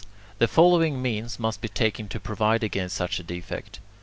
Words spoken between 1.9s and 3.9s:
to provide against such a defect.